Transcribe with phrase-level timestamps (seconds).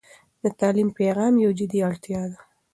[0.43, 2.39] د تعلیم پیغام یو جدي اړتيا ده.